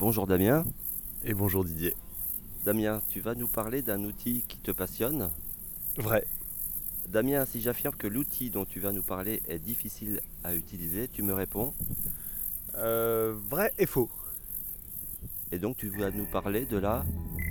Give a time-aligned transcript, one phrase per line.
[0.00, 0.64] Bonjour Damien.
[1.26, 1.94] Et bonjour Didier.
[2.64, 5.28] Damien, tu vas nous parler d'un outil qui te passionne
[5.98, 6.26] Vrai.
[7.06, 11.22] Damien, si j'affirme que l'outil dont tu vas nous parler est difficile à utiliser, tu
[11.22, 11.74] me réponds
[12.76, 14.08] Euh, vrai et faux.
[15.52, 17.04] Et donc tu vas nous parler de la...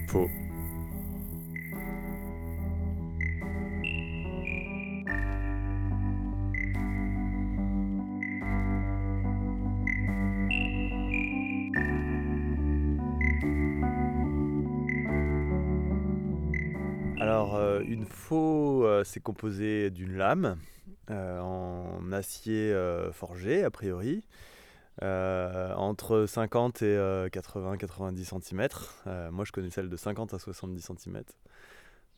[0.08, 0.28] Faux.
[17.54, 20.58] Euh, une faux, euh, c'est composé d'une lame
[21.10, 24.24] euh, en acier euh, forgé, a priori,
[25.02, 26.98] euh, entre 50 et
[27.32, 28.68] 80-90 cm.
[29.32, 31.24] moi, je connais celle de 50 à 70 cm.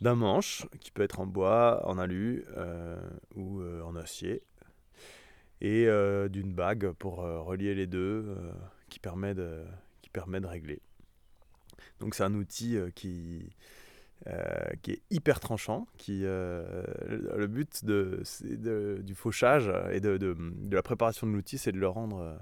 [0.01, 2.99] D'un manche, qui peut être en bois, en alu euh,
[3.35, 4.41] ou euh, en acier.
[5.61, 8.51] Et euh, d'une bague pour euh, relier les deux, euh,
[8.89, 9.63] qui, permet de,
[10.01, 10.81] qui permet de régler.
[11.99, 13.53] Donc, c'est un outil euh, qui
[14.27, 15.87] euh, qui est hyper tranchant.
[15.97, 18.23] Qui, euh, le but de,
[19.01, 20.35] du fauchage et de, de-
[20.71, 22.37] la préparation de l'outil, c'est de le rendre euh,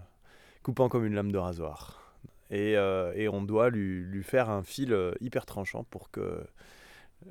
[0.64, 2.16] coupant comme une lame de rasoir.
[2.52, 6.44] Et, et on doit lui, lui faire un fil hyper tranchant pour que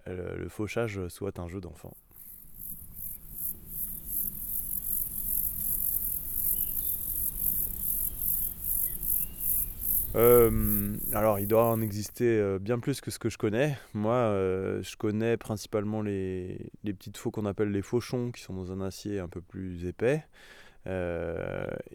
[0.07, 1.93] le fauchage soit un jeu d'enfant.
[10.17, 13.77] Euh, alors, il doit en exister euh, bien plus que ce que je connais.
[13.92, 18.73] Moi, euh, je connais principalement les, petites faux qu'on appelle les fauchons, qui sont dans
[18.73, 20.25] un acier un peu plus épais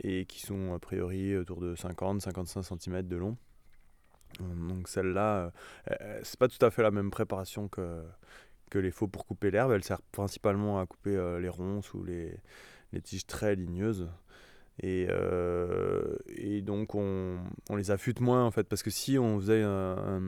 [0.03, 3.38] et qui sont a priori autour de 50-55 cm de long.
[4.39, 5.52] Donc celle-là,
[6.22, 8.03] c'est pas tout à fait la même préparation que,
[8.69, 9.72] que les faux pour couper l'herbe.
[9.72, 12.38] Elle sert principalement à couper les ronces ou les
[13.02, 14.08] tiges très ligneuses.
[14.79, 17.38] Et, euh, et donc on,
[17.69, 20.22] on les affûte moins en fait parce que si on faisait un- un-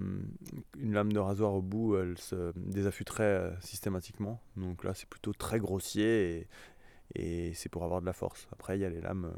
[0.79, 4.39] une lame de rasoir au bout, elle se désaffûterait euh, systématiquement.
[4.55, 6.47] Donc là c'est plutôt très grossier
[7.15, 8.47] et, c'est pour avoir de la force.
[8.51, 9.37] Après il y a les lames euh,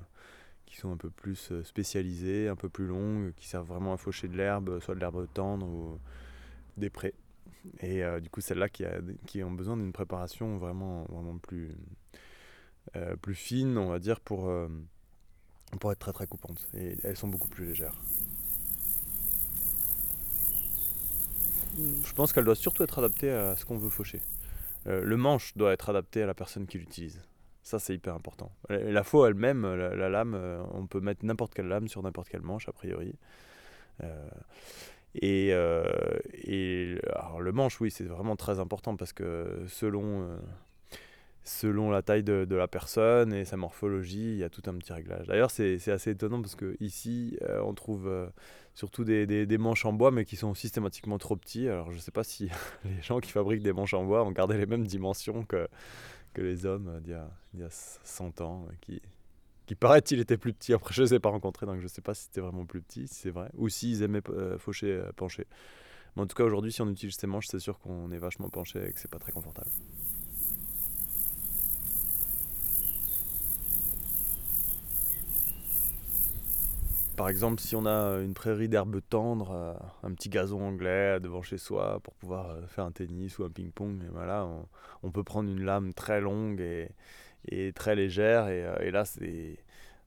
[0.65, 4.27] qui sont un peu plus spécialisées, un peu plus longues, qui servent vraiment à faucher
[4.27, 5.99] de l'herbe, soit de l'herbe tendre ou
[6.75, 7.13] des prés.
[7.79, 11.71] Et du coup celles-là qui, a- qui ont besoin d'une préparation vraiment, vraiment plus,
[13.21, 14.51] plus fine, on va dire, pour,
[15.79, 16.67] pour être très très coupantes.
[16.73, 17.95] Et elles sont beaucoup plus légères.
[21.77, 24.21] Je pense qu'elle doit surtout être adaptée à ce qu'on veut faucher.
[24.87, 27.21] Euh, le manche doit être adapté à la personne qui l'utilise.
[27.61, 28.51] Ça, c'est hyper important.
[28.69, 32.29] La faux elle-même, la, la lame, euh, on peut mettre n'importe quelle lame sur n'importe
[32.29, 33.13] quelle manche, a priori.
[34.01, 34.29] Euh,
[35.15, 40.39] et, et alors, le manche, oui, c'est vraiment très important parce que selon,
[41.47, 44.91] selon la taille de, la personne et sa morphologie, il y a tout un petit
[44.91, 45.27] réglage.
[45.27, 48.27] D'ailleurs, c'est assez étonnant parce que ici, euh, on trouve euh,
[48.75, 51.69] surtout des, manches en bois, mais qui sont systématiquement trop petits.
[51.69, 52.49] Alors, je ne sais pas si
[52.85, 55.67] les gens qui fabriquent des manches en bois ont gardé les mêmes dimensions que,
[56.35, 59.01] les hommes euh, d'il y, a- d'il y a 100 ans, euh, qui,
[59.65, 60.73] qui paraît-il étaient plus petits.
[60.73, 62.65] Après, je ne les ai pas rencontrés, donc je ne sais pas si c'était vraiment
[62.65, 65.47] plus petit, si c'est vrai, ou s'ils aimaient euh, faucher pencher.
[66.15, 68.49] Mais en tout cas, aujourd'hui, si on utilise ces manches, c'est sûr qu'on est vachement
[68.49, 69.71] penché et que c'est pas très confortable.
[77.17, 79.73] Par exemple, si on a une prairie d'herbes tendres, euh,
[80.03, 83.49] un petit gazon anglais devant chez soi pour pouvoir euh, faire un tennis ou un
[83.49, 84.67] ping-pong, voilà, on,
[85.01, 89.03] on peut prendre une lame très longue et, très légère, et, euh, là,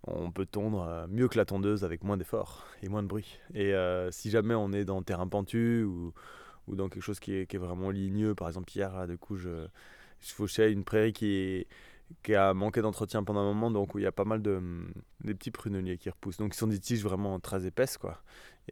[0.07, 3.39] on peut tondre euh, mieux que la tondeuse avec moins d'effort et moins de bruit.
[3.55, 6.13] Et euh, si jamais on est dans terrain pentu ou,
[6.69, 9.67] dans quelque chose qui est, vraiment ligneux, par exemple hier, là, coup, je,
[10.21, 11.67] je fauchais une prairie qui est
[12.23, 14.57] qui a manqué d'entretien pendant un moment, donc où il y a pas mal de
[14.57, 14.93] hum,
[15.25, 16.39] des petits pruneliers qui repoussent.
[16.39, 18.23] Donc, ils sont des tiges vraiment très épaisses, quoi.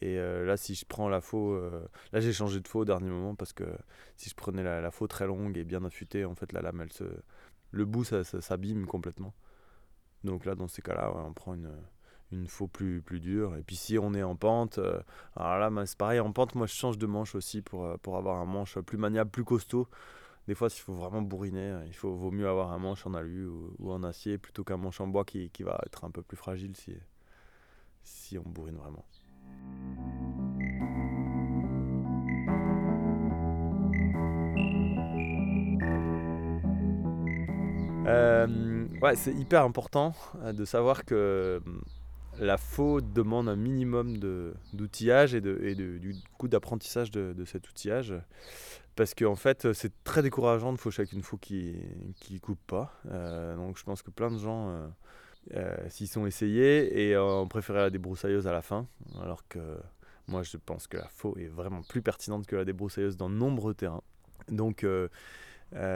[0.00, 2.84] Et euh, là, si je prends la faux, euh, là j'ai changé de faux au
[2.84, 3.64] dernier moment parce que
[4.16, 6.80] si je prenais la, la faux très longue et bien affûtée, en fait, la lame,
[6.82, 7.04] elle se,
[7.72, 9.34] le bout, ça, s'abîme complètement.
[10.24, 11.72] Donc là, dans ces cas-là, on prend une
[12.30, 13.56] une faux plus, plus dure.
[13.56, 15.00] Et puis si on est en pente, euh,
[15.34, 18.38] alors là, c'est pareil, en pente, moi je change de manche aussi pour, pour avoir
[18.38, 19.88] un manche plus maniable, plus costaud.
[20.48, 23.12] Des fois, s'il faut vraiment bourriner, euh, il faut, vaut mieux avoir un manche en
[23.12, 26.22] alu ou, en acier plutôt qu'un manche en bois qui, qui va être un peu
[26.22, 26.94] plus fragile si,
[28.02, 29.04] si on bourrine vraiment.
[38.06, 41.60] Euh, ouais, c'est hyper important euh, de savoir que
[42.40, 44.18] la faux demande un minimum
[44.72, 48.14] d'outillage et, de, du coup d'apprentissage de, cet outillage.
[48.96, 51.76] Parce qu'en fait, c'est très décourageant de faucher avec une faux qui
[52.16, 52.92] qui coupe pas.
[53.10, 54.88] Euh, donc je pense que plein de gens euh,
[55.54, 58.88] euh, s'y sont essayés et ont préféré la débroussailleuse à la fin.
[59.22, 59.60] Alors que
[60.26, 63.74] Moi, je pense que la faux est vraiment plus pertinente que la débroussailleuse dans nombreux
[63.74, 64.02] terrains.
[64.48, 64.84] Donc,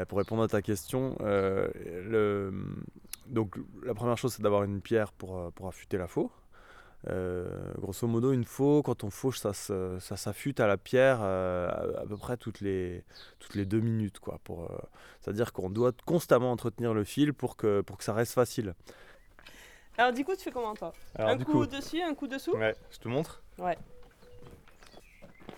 [0.09, 2.53] pour répondre à ta question, le,
[3.27, 6.31] donc, la première chose, c'est d'avoir une pierre pour, pour affûter la faux.
[7.79, 12.17] grosso modo, une faux, quand on fauche, ça, ça s'affûte à la pierre à, peu
[12.17, 13.05] près toutes les,
[13.39, 14.19] toutes les deux minutes.
[14.21, 14.71] Quoi, pour,
[15.21, 18.75] c'est-à-dire qu'on doit constamment entretenir le fil pour que, pour que ça reste facile.
[19.99, 20.93] Alors du coup, tu fais comment toi?
[21.19, 22.57] Un coup, dessus, un coup dessous?
[22.57, 23.77] Ouais, je te montre Ouais.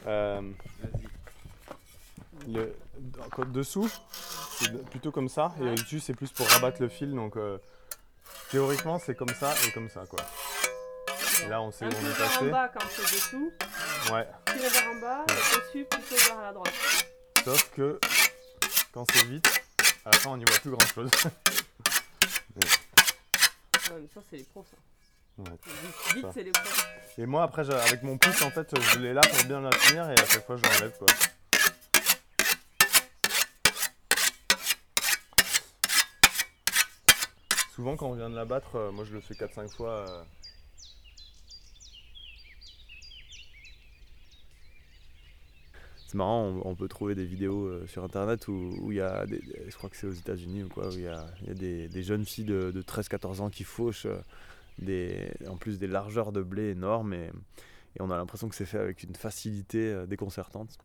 [0.07, 0.43] Euh,
[2.49, 2.77] le,
[3.47, 3.91] dessous,
[4.59, 7.15] c'est plutôt comme ça, et dessus, c'est plus pour rabattre le fil.
[7.15, 7.59] Donc euh,
[8.51, 10.21] théoriquement, c'est comme ça et comme ça, quoi.
[11.45, 12.49] Et là, on sait où on est passé.
[12.49, 13.53] en bas quand c'est dessous.
[14.13, 14.27] Ouais.
[14.47, 16.75] Vers en bas, et dessus, plutôt vers la droite.
[17.45, 17.99] Sauf que
[18.93, 19.63] quand c'est vite,
[20.05, 21.11] à la fin, on n'y voit plus grand chose.
[24.15, 24.77] ça, c'est les pros, ça.
[26.15, 26.63] Vite, c'est les pros.
[27.19, 30.09] Et moi, après, avec mon pouce, en fait, je l'ai là pour bien la tenir
[30.11, 31.09] et à chaque fois, je l'enlève, quoi.
[37.75, 40.07] Souvent, quand on vient de la battre, euh, moi, je le fais 4-5 fois.
[40.09, 40.23] Euh,
[46.07, 49.43] c'est marrant, on, peut trouver des vidéos euh, sur internet où il y a, des,
[49.67, 52.45] je crois que c'est aux États-Unis ou quoi, où il y a, des, jeunes filles
[52.45, 54.21] de, 13-14 ans qui fauchent euh,
[54.79, 57.33] des, en plus des largeurs de blé énormes et,
[57.99, 60.79] on a l'impression que c'est fait avec une facilité déconcertante.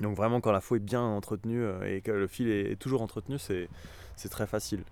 [0.00, 3.38] Donc vraiment quand la faux est bien entretenue et que le fil est, toujours entretenu,
[3.38, 3.68] c'est,
[4.28, 4.82] très facile.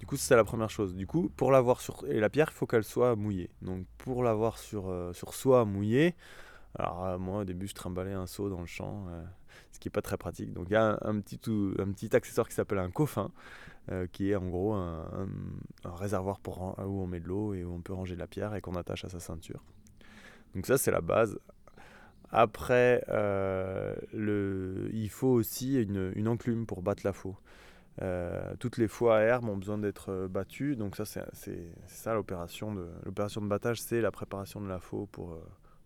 [0.00, 0.94] Du coup, c'est la première chose.
[0.94, 3.50] Du coup, pour l'avoir sur et la pierre, il faut qu'elle soit mouillée.
[3.62, 6.14] Donc pour l'avoir sur sur soi mouillée,
[6.78, 9.22] alors euh, moi au début je trimballais un seau dans le champ, euh,
[9.72, 10.52] ce qui n'est pas très pratique.
[10.52, 11.40] Donc il y a un, petit,
[11.78, 13.30] un petit accessoire qui s'appelle un coffin,
[13.90, 15.28] euh, qui est en gros un,
[15.84, 18.60] réservoir pour, où on met de l'eau et où on peut ranger la pierre et
[18.60, 19.64] qu'on attache à sa ceinture.
[20.54, 21.38] Donc ça c'est la base.
[22.30, 27.36] Après, le, il faut aussi une, une, enclume pour battre la faux.
[28.60, 32.86] Toutes les faux à herbe ont besoin d'être battues, donc ça c'est ça l'opération de
[33.04, 35.38] l'opération de battage, c'est la préparation de la faux pour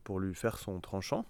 [0.05, 1.25] pour lui faire son tranchant.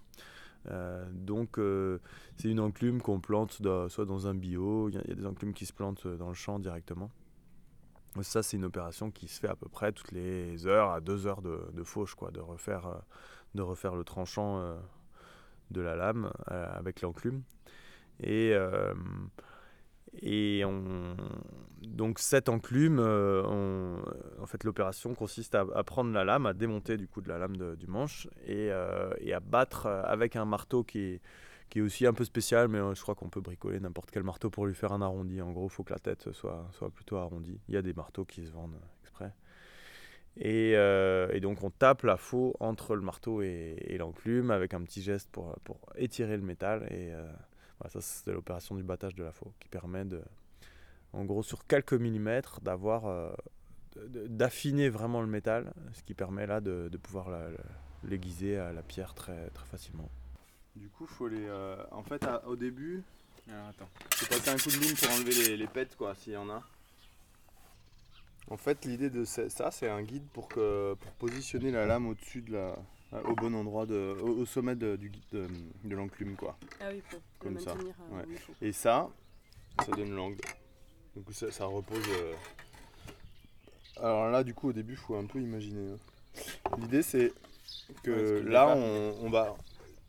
[0.69, 1.99] Euh, donc euh,
[2.37, 5.65] c'est une enclume qu'on plante soit dans un bio, il y, a des enclumes qui
[5.65, 7.09] se plantent dans le champ directement.
[8.21, 11.25] Ça c'est une opération qui se fait à peu près toutes les heures à deux
[11.25, 12.97] heures de, fauche, quoi, de, refaire, euh,
[13.55, 14.77] de refaire le tranchant
[15.71, 17.41] de la lame avec l'enclume.
[18.21, 18.53] Et
[20.21, 21.15] et on,
[21.87, 23.43] donc cette enclume, euh,
[24.41, 27.75] en fait l'opération consiste à, prendre la lame, à démonter du coup de la lame
[27.75, 31.21] du manche et, euh, à battre avec un marteau qui est,
[31.69, 34.23] qui est aussi un peu spécial, mais euh, je crois qu'on peut bricoler n'importe quel
[34.23, 35.41] marteau pour lui faire un arrondi.
[35.41, 37.59] En gros, il faut que la tête soit, soit plutôt arrondie.
[37.67, 39.33] Il y a des marteaux qui se vendent exprès.
[40.37, 40.75] Et,
[41.41, 45.29] donc on tape la faux entre le marteau et, et l'enclume avec un petit geste
[45.31, 47.11] pour, pour étirer le métal et
[47.89, 50.21] ça, c'est l'opération du battage de la faux qui permet de,
[51.13, 53.31] en gros, sur quelques millimètres, d'avoir, euh,
[53.95, 57.29] d'affiner vraiment le métal, ce qui permet là de, pouvoir
[58.03, 60.09] l'aiguiser à la pierre très, très facilement.
[60.75, 63.03] Du coup, faut les, euh, en fait, au début,
[63.47, 66.33] alors attends, faut passer un coup de lime pour enlever les, les pètes, quoi, s'il
[66.33, 66.63] y en a.
[68.49, 72.41] En fait, l'idée de ça, c'est un guide pour, que, pour positionner la lame au-dessus
[72.41, 72.75] de la,
[73.25, 75.47] au bon endroit, de, au, sommet de, du, de,
[75.83, 76.35] de l'enclume.
[76.35, 76.57] Quoi.
[76.81, 77.75] Ah oui, pour Comme ça.
[78.13, 78.23] Euh,
[78.61, 79.09] Et ça,
[79.85, 80.41] ça donne l'angle.
[81.15, 82.03] Donc ça, ça repose.
[82.09, 82.33] Euh,
[83.97, 85.91] alors là, du coup, au début, il faut un peu imaginer.
[85.91, 86.71] Hein.
[86.79, 87.31] L'idée, c'est
[88.01, 89.55] que là, on, on, va,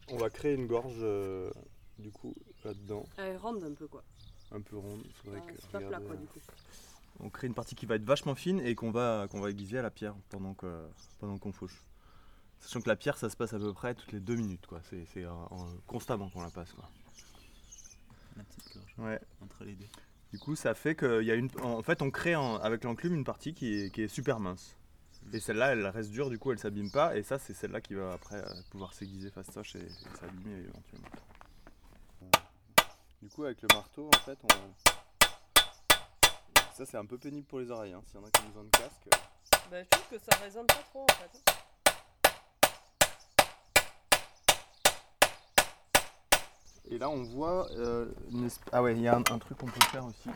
[0.09, 1.51] on va créer une gorge, euh,
[1.99, 2.35] du coup,
[2.65, 3.05] là-dedans.
[3.41, 4.03] ronde un peu, quoi.
[4.53, 5.03] Un peu ronde.
[5.27, 6.39] Ah, c'est pas plat, quoi, du coup.
[7.21, 9.79] On crée une partie qui va être vachement fine et qu'on va, qu'on va aiguiser
[9.79, 10.89] à la pierre pendant qu'on
[11.21, 11.81] pendant qu'on fauche.
[12.65, 14.81] Sachant que la pierre, ça se passe à peu près toutes les deux minutes, quoi.
[14.89, 15.27] C'est,
[15.87, 16.89] constamment qu'on la passe, quoi.
[18.39, 18.95] La petite gorge.
[18.97, 19.21] Ouais.
[19.43, 19.85] Entre les deux.
[20.33, 21.51] Du coup, ça fait qu'il y a une.
[21.61, 24.79] En fait, on crée avec l'enclume une partie qui est, super mince.
[25.35, 27.19] Et celle-là, elle reste dure, du coup, elle s'abîme pas.
[27.19, 31.09] Et ça, c'est celle-là qui va après euh, pouvoir s'aiguiser fastoche et, et s'abîmer éventuellement.
[33.21, 34.49] Du coup, avec le marteau, en fait, on.
[36.75, 37.93] Ça, c'est un peu pénible pour les oreilles.
[37.93, 38.03] Hein.
[38.07, 39.09] S'il y en a qui ont besoin de casque.
[39.71, 41.64] Bah, je trouve que ça résonne pas trop, en fait.
[46.91, 47.69] Et là, on voit.
[47.73, 48.07] Euh,
[48.73, 50.31] ah ouais, il y a un, truc qu'on peut faire aussi.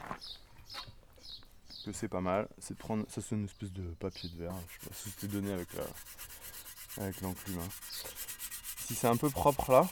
[1.85, 2.49] Que c'est pas mal.
[2.59, 3.05] C'est de prendre.
[3.09, 4.55] Ça, c'est une espèce de papier de verre.
[4.69, 7.59] Je sais pas si c'était donné avec la, avec l'enclume.
[7.59, 7.69] Hein.
[8.87, 9.87] Si c'est un peu propre là,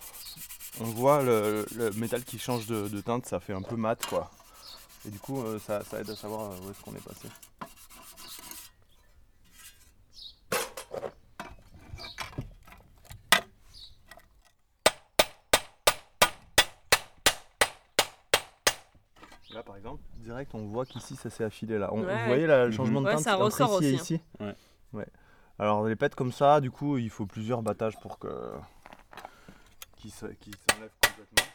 [0.80, 3.26] on voit le, métal qui change de, teinte.
[3.26, 4.30] Ça fait un peu mat quoi.
[5.06, 7.28] Et du coup, euh, ça, ça, aide à savoir euh, où est-ce qu'on est passé.
[19.62, 20.02] par exemple,
[20.46, 21.90] direct on voit qu'ici ça s'est affilé là.
[21.92, 23.90] vous voyez le changement de teinte ça ressort aussi, hein.
[23.92, 24.20] ici
[24.92, 25.06] ouais.
[25.58, 28.28] Alors les pètes comme ça, du coup il faut plusieurs battages pour que
[29.96, 31.46] qui s'enlèvent complètement.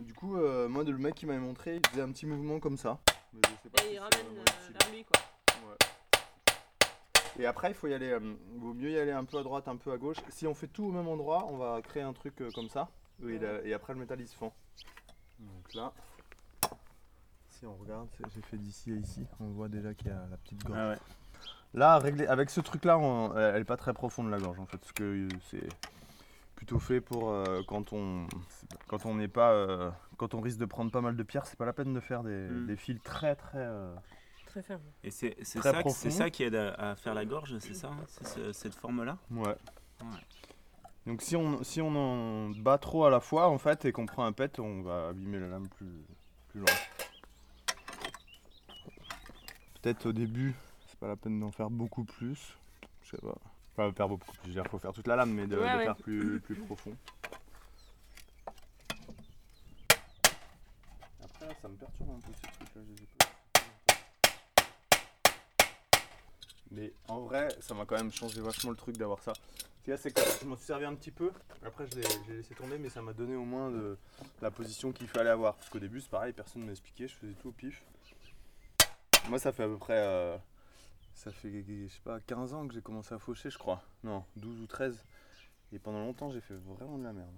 [0.00, 2.76] Du coup, euh, moi le mec qui m'avait montré, il faisait un petit mouvement comme
[2.76, 2.98] ça.
[3.34, 5.20] Et il ramène euh, vers lui quoi.
[7.38, 9.66] Et après, il faut y aller, euh, vaut mieux y aller un peu à droite,
[9.68, 10.18] un peu à gauche.
[10.28, 12.88] Si on fait tout au même endroit, on va créer un truc comme ça.
[13.64, 14.52] Et, après, le métal il se fend.
[15.38, 15.92] Donc là,
[17.60, 20.36] si on regarde, j'ai fait d'ici à ici, on voit déjà qu'il y a la
[20.38, 20.78] petite gorge.
[20.78, 20.94] Ah
[21.74, 22.98] là, avec ce truc là,
[23.36, 25.68] elle est pas très profonde la gorge en fait, parce que c'est
[26.54, 28.26] plutôt fait pour euh, quand on
[28.86, 31.58] quand on n'est pas euh, quand on risque de prendre pas mal de pierres, c'est
[31.58, 32.76] pas la peine de faire des, mm.
[32.76, 33.94] fils très très euh,
[34.46, 34.80] très fermes.
[35.04, 39.04] Et c'est ça, ça qui aide à, faire la gorge, c'est ça, hein, cette forme
[39.04, 39.18] là.
[39.30, 39.56] Ouais.
[41.06, 44.06] Donc si on si on en bat trop à la fois en fait et qu'on
[44.06, 46.06] prend un pet, on va abîmer la lame plus
[46.48, 46.74] plus loin.
[49.82, 50.54] Peut-être au début,
[50.88, 52.58] c'est pas la peine d'en faire beaucoup plus.
[53.02, 53.34] Je sais pas.
[53.76, 56.54] Pas faire beaucoup plus, il faut faire toute la lame, mais de, faire plus, plus
[56.54, 56.94] profond.
[61.22, 63.26] Après, ça me perturbe un peu ces trucs-là,
[66.72, 69.32] Mais en vrai, ça m'a quand même changé vachement le truc d'avoir ça.
[69.34, 71.32] Ce qu'il y a, c'est que je m'en suis servi un petit peu.
[71.64, 73.96] Après, je l'ai laissé tomber, mais ça m'a donné au moins de,
[74.42, 75.54] la position qu'il fallait avoir.
[75.54, 77.82] Parce qu'au début, c'est pareil, personne ne m'a expliqué, je faisais tout au pif.
[79.28, 80.36] Moi, ça fait à peu près euh,
[81.14, 83.82] ça fait, je sais pas, 15 ans que j'ai commencé à faucher, je crois.
[84.04, 85.04] Non, 12 ou 13.
[85.72, 87.34] Et pendant longtemps, j'ai fait vraiment de la merde.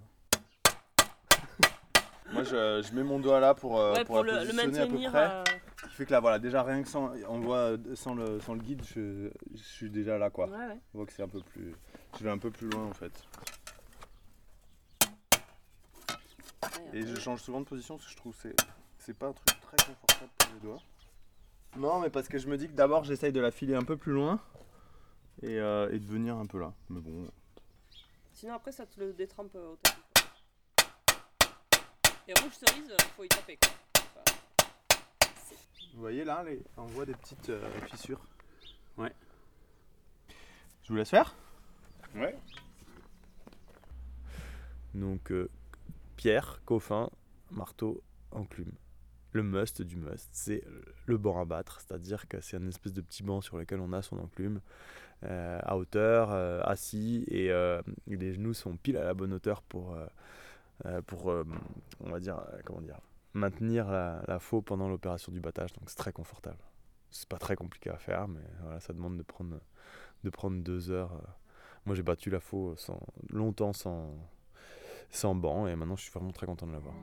[2.31, 5.29] Moi, je, mets mon doigt là pour, euh, pour, la positionner à peu près.
[5.29, 5.43] Euh.
[5.81, 8.53] Ce qui fait que là, voilà, déjà rien que sans, on voit, sans, le, sans
[8.53, 10.49] le guide, je, suis déjà là, quoi.
[10.93, 11.75] On voit que c'est un peu plus,
[12.17, 13.11] je vais un peu plus loin en fait.
[16.93, 18.47] Et je change souvent de position parce que je trouve que
[18.97, 20.81] c'est pas un truc très confortable pour les doigts.
[21.75, 23.97] Non, mais parce que je me dis que d'abord j'essaye de la filer un peu
[23.97, 24.39] plus loin
[25.41, 26.71] et, euh, et, de venir un peu là.
[26.89, 27.27] Mais bon.
[28.31, 29.99] Sinon après ça te le détrempe au tapis.
[32.27, 33.71] Et rouge cerise, euh, faut y taper quoi.
[35.95, 36.63] Vous voyez là, les...
[36.77, 38.21] on voit des petites euh, fissures.
[38.97, 39.13] Ouais.
[40.83, 41.35] Je vous laisse faire?
[42.15, 42.37] Ouais.
[44.93, 45.33] Donc
[46.17, 47.09] pierre, coffin,
[47.49, 48.71] marteau, enclume
[49.33, 50.63] le must du must, c'est
[51.05, 53.91] le banc à battre, c'est-à-dire que c'est un espèce de petit banc sur lequel on
[53.91, 54.61] a son enclume
[55.23, 59.61] euh, à hauteur, euh, assis, euh, et les genoux sont pile à la bonne hauteur
[59.63, 59.97] pour,
[61.07, 61.27] pour
[61.99, 62.99] on va dire, comment dire,
[63.33, 66.59] maintenir la, la faux pendant l'opération du battage, donc c'est très confortable.
[67.09, 69.59] C'est pas très compliqué à faire, mais voilà, ça demande de prendre,
[70.23, 71.11] de prendre deux heures.
[71.85, 72.75] Moi j'ai battu la faux
[73.29, 74.15] longtemps sans,
[75.09, 76.95] sans banc, et maintenant je suis vraiment très content de l'avoir.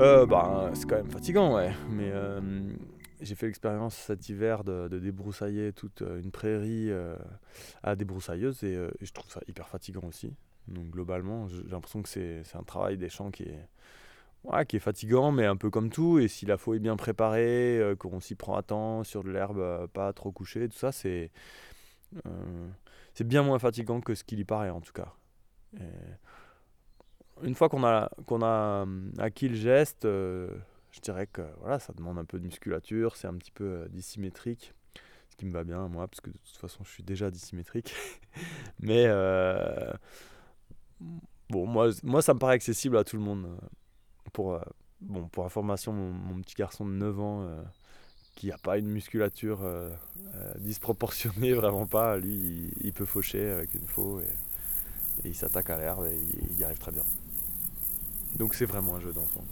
[0.00, 1.72] Euh, bah, c'est quand même fatigant, ouais.
[1.90, 2.40] Mais euh,
[3.20, 6.90] j'ai fait l'expérience cet hiver de, débroussailler toute euh, une prairie
[7.82, 10.34] à débroussailleuse et, je trouve ça hyper fatigant aussi.
[10.68, 13.68] Donc globalement, j'ai l'impression que c'est un travail des champs qui est,
[14.44, 16.18] ouais, qui est fatigant, mais un peu comme tout.
[16.18, 19.86] Et si la faux est bien préparée, qu'on s'y prend à temps, sur de l'herbe
[19.88, 21.30] pas trop couchée, tout ça, c'est
[23.12, 25.14] c'est bien moins fatigant que ce qu'il y paraît en tout cas.
[27.42, 30.48] Une fois qu'on a, a hum, acquis le geste, euh,
[30.92, 33.88] je dirais que voilà, ça demande un peu de musculature, c'est un petit peu euh,
[33.88, 34.74] dissymétrique,
[35.30, 37.94] ce qui me va bien moi, parce que de toute façon je suis déjà dissymétrique.
[38.80, 39.92] Mais euh,
[41.48, 43.48] bon, moi, moi ça me paraît accessible à tout le monde.
[44.32, 44.60] Pour,
[45.00, 47.48] bon, pour information, mon, petit garçon de 9 ans
[48.36, 49.60] qui n'a pas une musculature
[50.58, 54.28] disproportionnée, vraiment pas, lui il, peut faucher avec une faux et,
[55.24, 56.18] et il s'attaque à l'herbe et
[56.50, 57.02] il y arrive très bien.
[58.40, 59.44] Donc c'est vraiment un jeu d'enfant.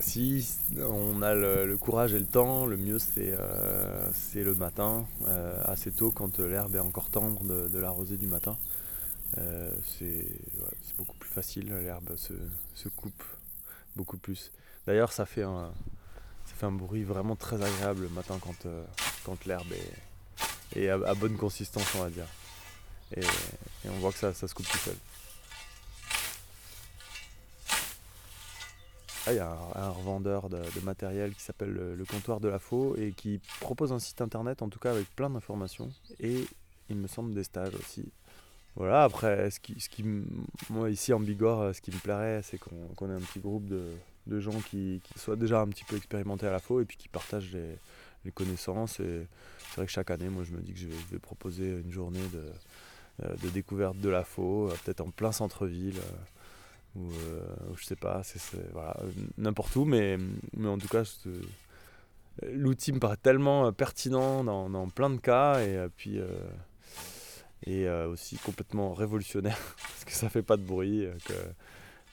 [0.00, 5.62] Si on a le, courage et le temps, le mieux c'est euh, le matin, euh,
[5.64, 8.58] assez tôt quand l'herbe est encore tendre, de, de l'arroser du matin.
[9.38, 10.26] Euh, c'est
[10.96, 13.22] beaucoup plus facile, l'herbe se, coupe
[13.94, 14.50] beaucoup plus.
[14.88, 15.70] D'ailleurs ça fait un
[16.46, 18.66] ça fait un bruit vraiment très agréable le matin quand,
[19.24, 19.72] quand l'herbe
[20.74, 22.26] est, à, bonne consistance on va dire.
[23.16, 23.22] Et,
[23.88, 24.96] on voit que ça, ça se coupe tout seul.
[29.32, 33.12] Il y a un, revendeur de, matériel qui s'appelle le, comptoir de la faux et
[33.12, 36.46] qui propose un site internet en tout cas avec plein d'informations et
[36.90, 38.10] il me semble des stages aussi.
[38.76, 40.04] Voilà, après, ce qui, ce qui,
[40.70, 44.40] moi ici en Bigorre, ce qui me plairait, c'est qu'on ait un petit groupe de,
[44.40, 47.08] gens qui, qui, soient déjà un petit peu expérimentés à la faux et puis qui
[47.08, 47.56] partagent
[48.24, 49.00] les connaissances.
[49.00, 49.26] Et
[49.58, 52.22] c'est vrai que chaque année, moi, je me dis que je vais, proposer une journée
[52.32, 56.00] de, de, découverte de la faux, peut-être en plein centre-ville.
[56.96, 57.10] Ou,
[57.76, 58.40] je sais pas, c'est
[58.72, 58.96] voilà,
[59.36, 60.18] n'importe où, mais,
[60.56, 61.04] mais en tout cas,
[62.52, 66.18] l'outil me paraît tellement pertinent dans, plein de cas, et puis
[67.66, 71.34] et aussi complètement révolutionnaire parce que ça fait pas de bruit, que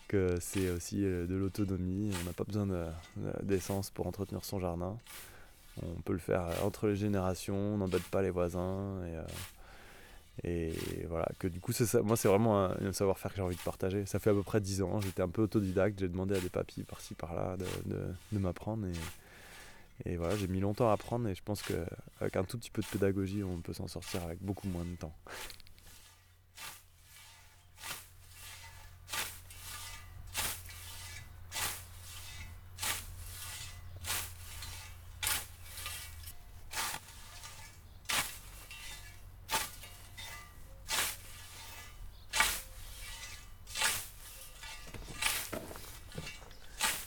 [0.08, 2.12] que c'est aussi euh, de l'autonomie.
[2.22, 2.68] On n'a pas besoin
[3.44, 4.98] d'essence pour entretenir son jardin.
[5.82, 9.00] On peut le faire euh, entre les générations, on n'embête pas les voisins.
[9.04, 9.24] Euh,
[10.44, 10.74] et
[11.08, 11.72] voilà, que du coup,
[12.04, 14.06] moi, c'est vraiment un, savoir-faire que j'ai envie de partager.
[14.06, 16.50] Ça fait à peu près 10 ans, j'étais un peu autodidacte, j'ai demandé à des
[16.50, 18.86] papis par-ci par-là de m'apprendre.
[18.88, 18.94] Et,
[20.04, 22.82] et, voilà, j'ai mis longtemps à apprendre et je pense qu'avec un tout petit peu
[22.82, 25.14] de pédagogie, on peut s'en sortir avec beaucoup moins de temps.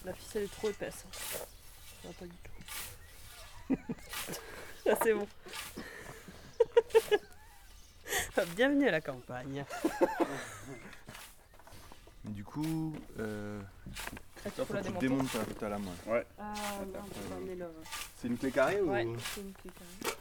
[0.09, 1.05] La ficelle est trop épaisse.
[2.03, 3.77] Non, pas du tout.
[4.89, 5.29] ah, c'est bon.
[8.57, 9.67] Bienvenue à la campagne.
[12.25, 13.61] du coup, euh,
[14.47, 15.85] ah, faut que tu démontes ta, ta lame.
[16.07, 16.25] Ouais.
[16.39, 17.67] Ah on le...
[18.17, 20.17] C'est une clé carrée ou Ouais, c'est une clé carrée.